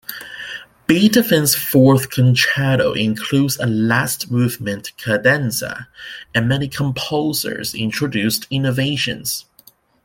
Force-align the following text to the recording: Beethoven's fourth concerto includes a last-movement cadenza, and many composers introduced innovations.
Beethoven's 0.87 1.53
fourth 1.53 2.09
concerto 2.09 2.93
includes 2.93 3.59
a 3.59 3.67
last-movement 3.67 4.93
cadenza, 4.97 5.89
and 6.33 6.47
many 6.47 6.67
composers 6.67 7.75
introduced 7.75 8.47
innovations. 8.49 9.45